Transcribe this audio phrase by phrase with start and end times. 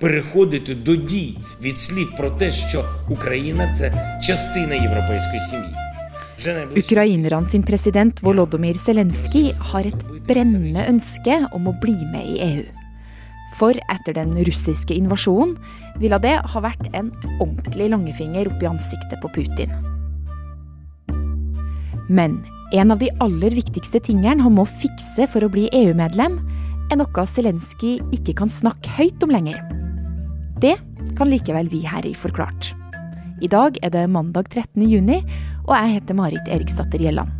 [0.00, 5.74] переходити до дій від слів про те, що Україна це частина європейської сім'ї.
[6.76, 12.64] Ukrainerne sin president Volodymyr Zelenskyj har et brennende ønske om å bli med i EU.
[13.54, 15.54] For etter den russiske invasjonen
[16.02, 19.70] ville det ha vært en ordentlig langefinger opp i ansiktet på Putin.
[22.08, 22.42] Men
[22.74, 26.40] en av de aller viktigste tingene han må fikse for å bli EU-medlem,
[26.90, 29.77] er noe Zelenskyj ikke kan snakke høyt om lenger.
[30.60, 30.76] Det
[31.18, 32.72] kan likevel vi her i Forklart.
[33.42, 34.84] I dag er det mandag 13.
[34.88, 35.20] juni,
[35.66, 37.30] og jeg heter Marit Eriksdatter Gjelland.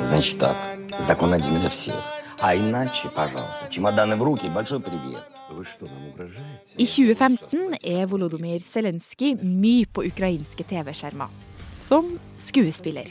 [0.00, 0.56] Значит так,
[1.00, 1.96] закон один для всех.
[2.40, 5.24] А иначе, пожалуйста, чемоданы в руки, большой привет.
[6.76, 11.30] I 2015 er Volodymyr Zelenskyj mye på ukrainske TV-skjermer.
[11.74, 13.08] Som skuespiller.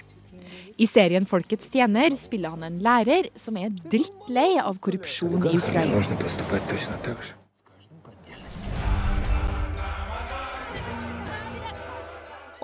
[0.83, 6.01] I serien Folkets tjener spiller han en lærer som er drittlei av korrupsjon i Ukraina.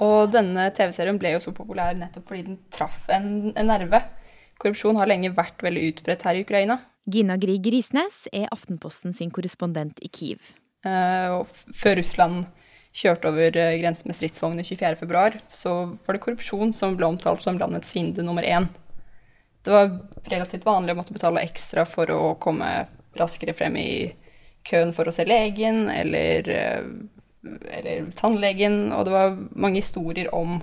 [0.02, 4.02] Og denne TV-serien ble jo så populær nettopp fordi den traff en, en nerve.
[4.58, 6.80] Korrupsjon har lenge vært veldig utbredt her i Ukraina.
[7.06, 10.42] Gina Grieg Risnes er Aftenposten sin korrespondent i Kiev.
[10.86, 12.48] Uh, før Russland
[12.98, 15.74] kjørte over uh, grensen med stridsvogner 24.2, så
[16.06, 18.68] var det korrupsjon som ble omtalt som landets fiende nummer én.
[19.62, 19.92] Det var
[20.30, 23.90] relativt vanlig å måtte betale ekstra for å komme raskere frem i
[24.68, 26.90] køen for å se legen eller uh,
[27.70, 30.58] eller tannlegen, og det var mange historier om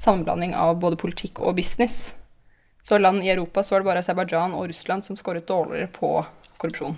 [0.00, 2.14] sammenblanding av både politikk og business.
[2.84, 6.10] Så land i Europa så var det bare Aserbajdsjan og Russland som skåret dårligere på
[6.60, 6.96] korrupsjon.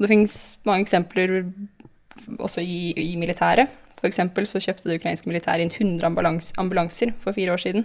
[0.00, 1.42] Det finnes mange eksempler
[2.40, 3.70] også i, i militæret.
[4.00, 4.20] F.eks.
[4.48, 7.84] så kjøpte det ukrainske militæret inn 100 ambulans, ambulanser for fire år siden.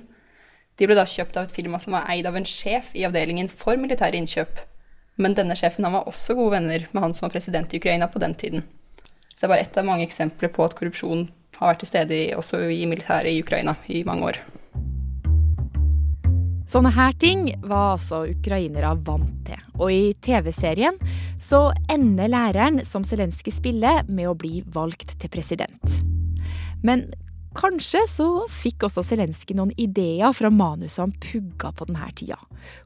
[0.79, 3.51] De ble da kjøpt av et firma som var eid av en sjef i avdelingen
[3.51, 4.59] for militære innkjøp.
[5.19, 8.07] Men denne sjefen han var også gode venner med han som var president i Ukraina
[8.11, 8.65] på den tiden.
[9.35, 11.27] Så det er bare ett av mange eksempler på at korrupsjon
[11.59, 14.41] har vært til stede også i militæret i Ukraina i mange år.
[16.65, 19.61] Sånne her ting var altså ukrainere vant til.
[19.77, 20.97] Og i TV-serien
[21.41, 25.99] så ender læreren som Zelenskyj spiller, med å bli valgt til president.
[26.85, 27.05] Men
[27.55, 32.39] kanskje så fikk også Zelenskyj noen ideer fra manuset han pugga på denne tida.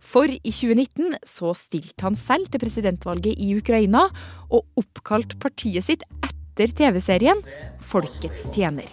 [0.03, 4.09] For i 2019 så stilte han selv til presidentvalget i Ukraina,
[4.51, 7.39] og oppkalt partiet sitt etter TV-serien
[7.79, 8.91] Folkets tjener.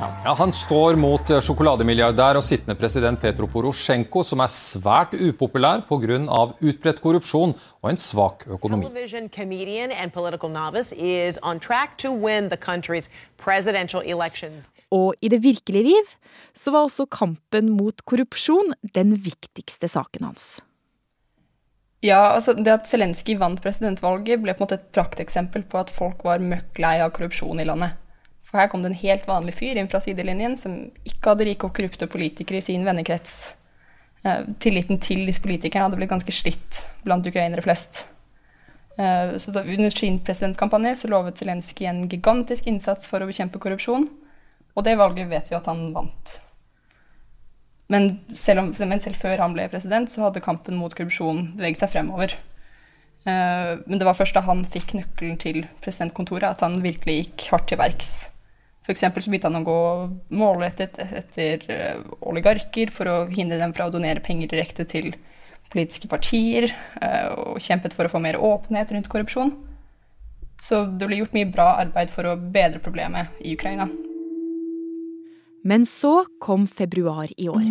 [0.00, 6.16] Ja, han står mot sjokolademilliardær og sittende president Petro Porosjenko, som er svært upopulær pga.
[6.56, 8.88] utbredt korrupsjon og en svak økonomi.
[14.88, 16.16] Og i det virkelige liv
[16.56, 20.60] så var også kampen mot korrupsjon den viktigste saken hans.
[22.00, 25.92] Ja, altså Det at Zelenskyj vant presidentvalget, ble på en måte et prakteksempel på at
[25.92, 28.00] folk var møkk lei av korrupsjon i landet.
[28.50, 31.68] For her kom det en helt vanlig fyr inn fra sidelinjen som ikke hadde rike
[31.68, 33.54] og korrupte politikere i sin vennekrets.
[34.26, 38.04] Eh, tilliten til disse politikerne hadde blitt ganske slitt blant ukrainere flest.
[38.98, 43.62] Eh, så da, Under sin presidentkampanje så lovet Zelenskyj en gigantisk innsats for å bekjempe
[43.62, 44.08] korrupsjon,
[44.74, 46.40] og det valget vet vi at han vant.
[47.90, 51.82] Men selv, om, men selv, før han ble president, så hadde kampen mot korrupsjon beveget
[51.82, 52.36] seg fremover.
[53.26, 57.48] Uh, men det var først da han fikk nøkkelen til presidentkontoret, at han virkelig gikk
[57.50, 58.12] hardt til verks.
[58.86, 59.00] F.eks.
[59.00, 59.80] så begynte han å gå
[60.40, 65.12] målrettet etter uh, oligarker for å hindre dem fra å donere penger direkte til
[65.70, 66.70] politiske partier,
[67.02, 69.52] uh, og kjempet for å få mer åpenhet rundt korrupsjon.
[70.60, 73.88] Så det ble gjort mye bra arbeid for å bedre problemet i Ukraina.
[75.64, 77.64] Men så kom februar i år.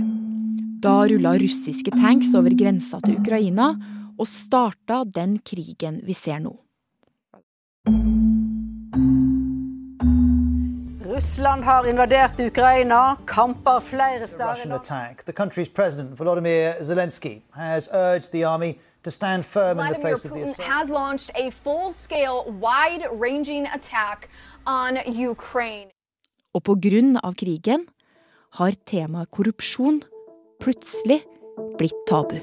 [0.79, 3.73] Da rulla russiske tanks over grensa til Ukraina
[4.19, 6.53] og starta den krigen vi ser nå.
[11.19, 18.45] Russland har invadert Ukraina, kamper flere steder The country's president, Volodymyr Zelensky, has urged the
[18.45, 18.73] army
[19.03, 23.67] to stand firm Vladimir in the face Putin of the has launched a full-scale, wide-ranging
[23.67, 24.29] attack
[24.65, 24.97] on
[25.29, 25.89] Ukraine.
[26.53, 27.83] Og på grunn av krigen
[28.51, 29.99] har temaet korrupsjon
[30.63, 31.19] plutselig
[31.77, 32.39] blitt tabu.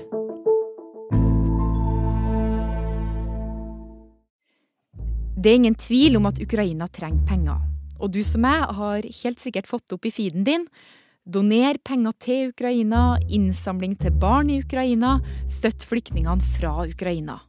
[5.36, 7.75] Det er ingen tvil om at Ukraina trenger penger.
[8.00, 10.66] Og du som meg har helt sikkert fått opp i feeden din.
[11.26, 15.16] Doner penger til Ukraina, innsamling til barn i Ukraina,
[15.50, 17.40] støtt flyktningene fra Ukraina.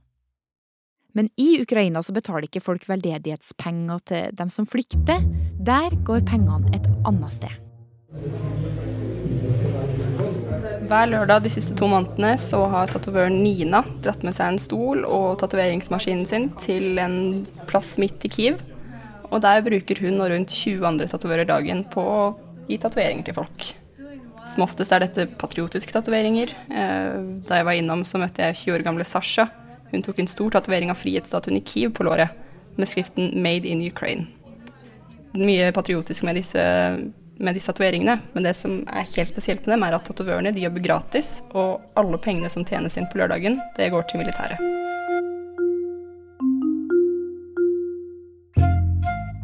[1.18, 5.24] Men i Ukraina så betaler ikke folk veldedighetspenger til dem som flykter.
[5.66, 7.54] Der går pengene et annet sted.
[10.88, 15.04] Hver lørdag de siste to månedene så har tatovøren Nina dratt med seg en stol
[15.04, 17.18] og tatoveringsmaskinen sin til en
[17.70, 18.62] plass midt i Kiev.
[19.28, 22.22] Og der bruker hun og rundt 20 andre tatoverer dagen på å
[22.70, 23.68] gi tatoveringer til folk.
[24.48, 26.54] Som oftest er dette patriotiske tatoveringer.
[26.72, 29.50] Eh, da jeg var innom, så møtte jeg 20 år gamle Sasha.
[29.92, 32.32] Hun tok en stor tatovering av frihetsstatuen i Kiev på låret,
[32.78, 34.28] med skriften 'Made in Ukraine'.
[35.34, 36.64] Mye patriotisk med disse
[37.40, 38.20] med disse tatoveringene.
[38.34, 42.18] Men det som er helt spesielt med dem, er at tatovørene jobber gratis, og alle
[42.18, 44.58] pengene som tjenes inn på lørdagen, det går til militæret.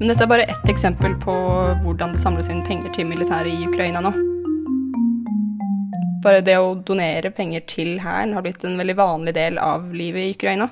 [0.04, 1.34] Men dette er bare ett eksempel på
[1.80, 4.10] hvordan det samles inn penger til militæret i Ukraina nå.
[6.26, 10.26] Bare det å donere penger til hæren har blitt en veldig vanlig del av livet
[10.26, 10.68] i Ukraina.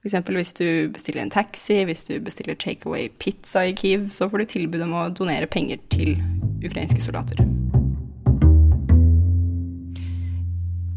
[0.00, 0.16] F.eks.
[0.32, 0.66] hvis du
[0.96, 4.96] bestiller en taxi, hvis du bestiller takeaway pizza i Kiev, så får du tilbud om
[4.96, 6.16] å donere penger til
[6.64, 7.44] ukrainske soldater.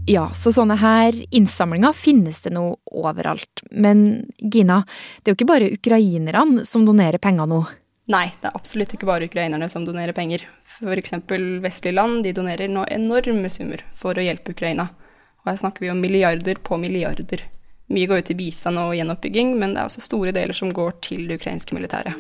[0.06, 3.64] Ja, så sånne her innsamlinger finnes det nå overalt.
[3.72, 4.82] Men Gina,
[5.22, 7.62] det er jo ikke bare ukrainerne som donerer penger nå?
[8.12, 10.44] Nei, det er absolutt ikke bare ukrainerne som donerer penger.
[10.68, 11.16] F.eks.
[11.64, 14.90] vestlige land de donerer nå enorme summer for å hjelpe Ukraina.
[15.44, 17.46] Og her snakker vi om milliarder på milliarder.
[17.88, 21.00] Mye går ut til bistand og gjenoppbygging, men det er også store deler som går
[21.06, 22.20] til det ukrainske militæret.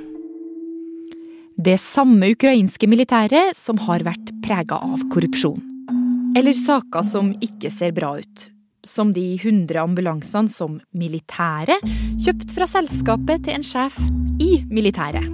[1.59, 5.72] Det samme ukrainske militæret som har vært prega av korrupsjon.
[6.33, 8.47] Eller saker som ikke ser bra ut.
[8.83, 11.77] Som de 100 ambulansene som militære
[12.25, 13.99] kjøpt fra selskapet til en sjef
[14.41, 15.29] i militæret.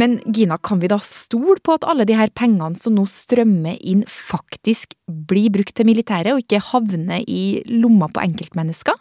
[0.00, 3.76] Men Gina, kan vi da stole på at alle de her pengene som nå strømmer
[3.76, 8.96] inn, faktisk blir brukt til militæret, og ikke havner i lomma på enkeltmennesker?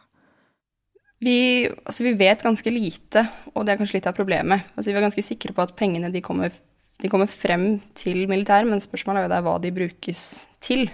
[1.22, 3.24] Vi, altså vi, vet ganske lite,
[3.54, 4.66] og det er kanskje litt av problemet.
[4.74, 6.52] Altså vi er ganske sikre på at pengene kommer,
[7.02, 10.26] de kommer frem til militær, men spørsmålet er jo der hva de brukes
[10.64, 10.86] til.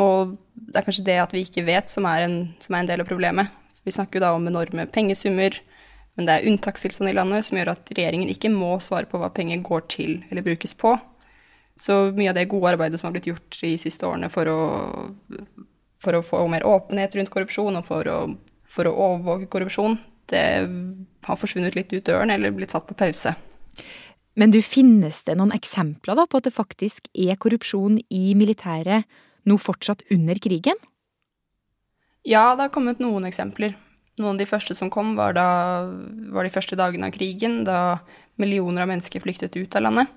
[0.00, 2.90] Og det er kanskje det at vi ikke vet, som er en, som er en
[2.92, 3.50] del av problemet.
[3.84, 5.56] Vi snakker jo da om enorme pengesummer,
[6.16, 9.30] men det er unntakstilstand i landet som gjør at regjeringen ikke må svare på hva
[9.34, 10.94] penger går til eller brukes på.
[11.80, 14.60] Så mye av det gode arbeidet som har blitt gjort de siste årene for å,
[16.00, 18.20] for å få mer åpenhet rundt korrupsjon og for å
[18.70, 19.98] for å overvåke korrupsjon,
[20.30, 20.44] det
[21.26, 23.34] har forsvunnet litt ut døren eller blitt satt på pause.
[24.40, 29.04] Men du, finnes det noen eksempler da på at det faktisk er korrupsjon i militæret
[29.48, 30.78] nå fortsatt under krigen?
[32.24, 33.74] Ja, det har kommet noen eksempler.
[34.20, 35.46] Noen av de første som kom, var, da,
[36.32, 38.00] var de første dagene av krigen, da
[38.40, 40.16] millioner av mennesker flyktet ut av landet.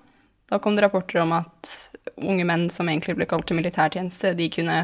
[0.51, 1.71] Da kom det rapporter om at
[2.19, 4.77] unge menn som egentlig ble kalt til militærtjeneste, de kunne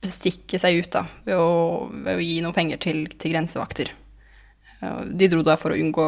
[0.00, 1.50] bestikke seg ut da, ved å,
[1.92, 3.92] ved å gi noe penger til, til, grensevakter.
[4.80, 6.06] De dro da for å unngå,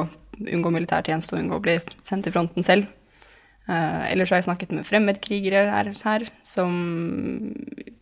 [0.50, 2.91] unngå militærtjeneste og unngå å bli sendt til fronten selv.
[3.69, 6.73] Uh, ellers har jeg snakket med fremmedkrigere her, her, som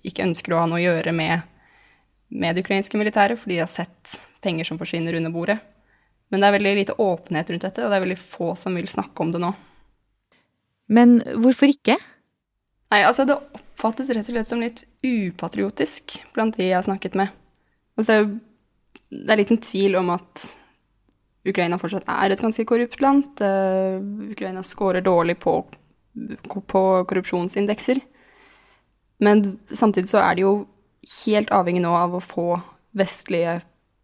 [0.06, 1.44] ikke ønsker å ha noe å gjøre med,
[2.32, 5.58] med det ukrainske militæret, fordi de har sett penger som forsvinner under bordet.
[6.30, 8.88] Men det er veldig lite åpenhet rundt dette, og det er veldig få som vil
[8.88, 9.50] snakke om det nå.
[10.90, 11.96] Men hvorfor ikke?
[12.90, 17.18] Nei, altså det oppfattes rett og slett som litt upatriotisk blant de jeg har snakket
[17.18, 17.34] med.
[17.98, 18.24] Altså,
[19.10, 20.46] det er liten tvil om at
[21.46, 23.40] Ukraina fortsatt er et ganske korrupt land.
[23.40, 24.00] Uh,
[24.32, 25.54] Ukraina scorer dårlig på,
[26.44, 28.02] på, korrupsjonsindekser.
[29.24, 30.54] Men samtidig så er de jo
[31.24, 32.46] helt avhengig nå av å få
[32.96, 33.60] vestlige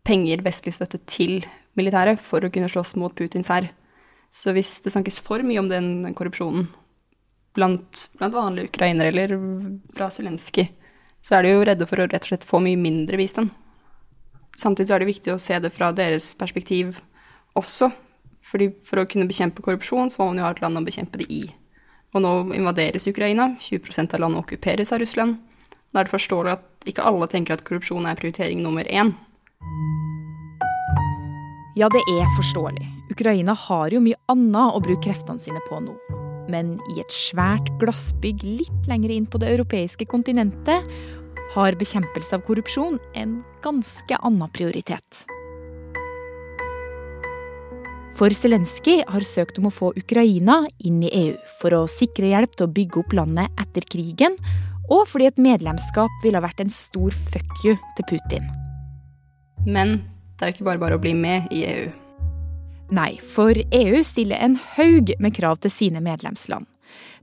[0.07, 1.45] penger, vestlig støtte, til
[1.77, 3.69] militæret for å kunne slåss mot Putins hær.
[4.33, 6.69] Så hvis det snakkes for mye om den korrupsjonen,
[7.57, 9.37] blant, blant vanlige ukrainere eller
[9.97, 10.69] fra Zelenskyj,
[11.25, 13.53] så er de jo redde for å rett og slett få mye mindre bistand.
[14.57, 17.01] Samtidig så er det viktig å se det fra deres perspektiv
[17.59, 17.91] også.
[18.47, 21.19] Fordi for å kunne bekjempe korrupsjon, så må man jo ha et land å bekjempe
[21.23, 21.43] det i.
[22.15, 25.41] Og nå invaderes Ukraina, 20% av landet okkuperes av Russland.
[25.93, 29.15] Da er det forståelig at ikke alle tenker at korrupsjon er prioritering nummer én.
[31.77, 32.87] Ja, det er forståelig.
[33.13, 35.93] Ukraina har jo mye annet å bruke kreftene sine på nå.
[36.49, 40.87] Men i et svært glassbygg litt lenger inn på det europeiske kontinentet
[41.55, 45.27] har bekjempelse av korrupsjon en ganske annen prioritet.
[48.17, 52.55] For Zelenskyj har søkt om å få Ukraina inn i EU for å sikre hjelp
[52.57, 54.39] til å bygge opp landet etter krigen,
[54.89, 58.47] og fordi et medlemskap ville ha vært en stor fuck you til Putin.
[59.67, 59.99] Men
[60.39, 61.91] det er jo ikke bare bare å bli med i EU.
[62.97, 66.65] Nei, for EU stiller en haug med krav til sine medlemsland.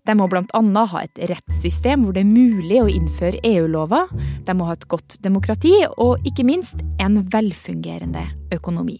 [0.05, 0.61] De må bl.a.
[0.91, 4.11] ha et rettssystem hvor det er mulig å innføre EU-lover.
[4.45, 8.99] De må ha et godt demokrati, og ikke minst en velfungerende økonomi.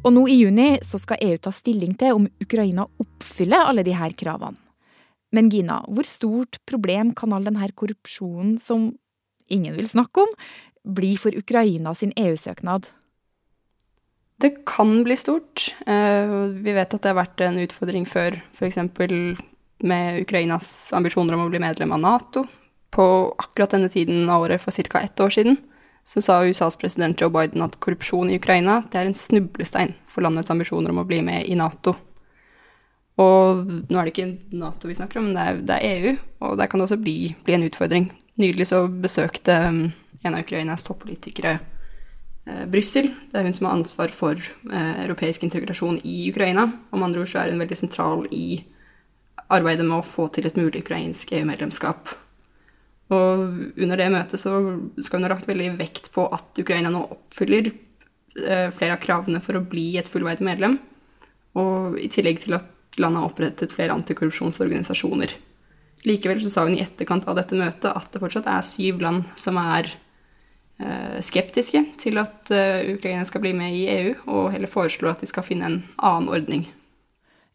[0.00, 4.12] Og nå i juni så skal EU ta stilling til om Ukraina oppfyller alle disse
[4.20, 4.56] kravene.
[5.30, 8.88] Men Gina, hvor stort problem kan all denne korrupsjonen som
[9.46, 10.32] ingen vil snakke om,
[10.82, 12.88] bli for Ukraina sin EU-søknad?
[14.40, 15.68] Det kan bli stort.
[15.86, 16.32] Eh,
[16.64, 18.80] vi vet at det har vært en utfordring før, f.eks.
[19.84, 20.66] med Ukrainas
[20.96, 22.46] ambisjoner om å bli medlem av Nato.
[22.90, 23.04] På
[23.38, 25.04] akkurat denne tiden av året for ca.
[25.04, 25.60] ett år siden
[26.10, 30.26] så sa USAs president Joe Biden at korrupsjon i Ukraina det er en snublestein for
[30.26, 31.94] landets ambisjoner om å bli med i Nato.
[33.20, 36.14] Og nå er det ikke Nato vi snakker om, men det er, det er EU,
[36.48, 38.08] og der kan det også bli, bli en utfordring.
[38.42, 39.84] Nylig så besøkte um,
[40.24, 43.12] en av Ukrainas toppolitikere eh, Brussel.
[43.30, 46.66] Det er hun som har ansvar for eh, europeisk integrasjon i Ukraina.
[46.90, 48.64] Om andre ord så er hun veldig sentral i
[49.50, 52.10] arbeidet med å få til et mulig ukrainsk EU-medlemskap.
[53.10, 54.54] Og under det møtet så
[55.02, 59.42] skal hun ha lagt veldig vekt på at Ukraina nå oppfyller eh, flere av kravene
[59.42, 60.78] for å bli et fullverdig medlem,
[61.58, 65.34] og i tillegg til at landet har opprettet flere antikorrupsjonsorganisasjoner.
[66.06, 69.26] Likevel så sa hun i etterkant av dette møtet at det fortsatt er syv land
[69.40, 69.90] som er
[70.80, 75.24] eh, skeptiske til at eh, Ukraina skal bli med i EU, og heller foreslår at
[75.24, 76.68] de skal finne en annen ordning.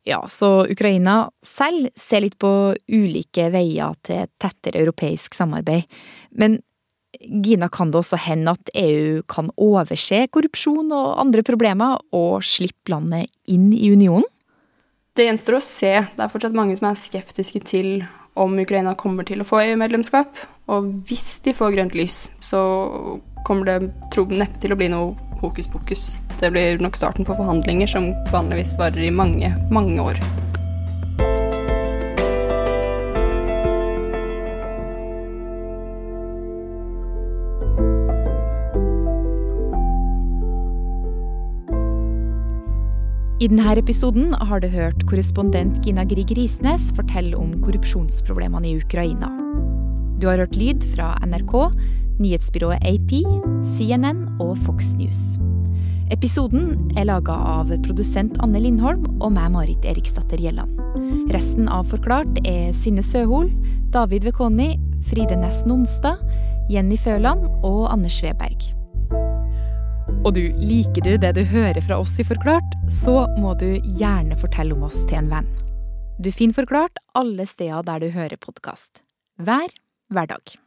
[0.05, 2.49] Ja, så Ukraina selv ser litt på
[2.93, 5.89] ulike veier til tettere europeisk samarbeid.
[6.37, 6.59] Men
[7.21, 12.91] Gina, kan det også hende at EU kan overse korrupsjon og andre problemer, og slippe
[12.91, 14.27] landet inn i unionen?
[15.15, 15.93] Det gjenstår å se.
[16.11, 18.03] Det er fortsatt mange som er skeptiske til
[18.35, 20.41] om Ukraina kommer til å få EU-medlemskap.
[20.75, 22.59] Og hvis de får grønt lys, så
[23.47, 25.13] kommer det tro neppe til å bli noe
[25.45, 26.07] hokus pokus.
[26.41, 30.19] Det blir nok starten på forhandlinger som vanligvis varer i mange, mange år.
[43.45, 49.27] I denne episoden har du hørt korrespondent Gina Grieg Risnes fortelle om korrupsjonsproblemene i Ukraina.
[50.17, 51.53] Du har hørt lyd fra NRK,
[52.21, 53.17] nyhetsbyrået AP,
[53.75, 55.35] CNN og Fox News.
[56.13, 60.77] Episoden er laga av produsent Anne Lindholm og meg, Marit Eriksdatter Gjelland.
[61.33, 63.49] Resten av Forklart er Synne Søhol,
[63.93, 64.75] David Vekoni,
[65.09, 66.21] Fride Næss Nonstad,
[66.69, 68.69] Jenny Føland og Anders Sveberg.
[70.25, 74.37] Og du, liker du det du hører fra oss i Forklart, så må du gjerne
[74.41, 75.49] fortelle om oss til en venn.
[76.21, 79.03] Du finner Forklart alle steder der du hører podkast.
[79.41, 79.73] Hver
[80.13, 80.57] hverdag.